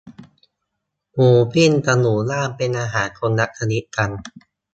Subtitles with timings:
[1.13, 4.09] หมูปิ้ง กับหมูย่าง เป็นอาหารคนละชนิดกัน